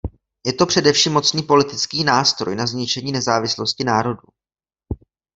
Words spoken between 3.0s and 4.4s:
nezávislosti národů.